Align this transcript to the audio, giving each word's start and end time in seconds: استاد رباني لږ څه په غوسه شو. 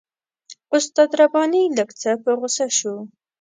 استاد 0.75 1.09
رباني 1.19 1.63
لږ 1.77 1.89
څه 2.01 2.11
په 2.23 2.31
غوسه 2.39 2.65
شو. 2.77 2.95